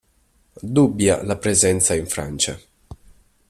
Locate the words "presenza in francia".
1.37-2.59